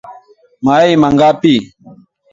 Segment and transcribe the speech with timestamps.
[0.63, 1.55] Mayai mangapi?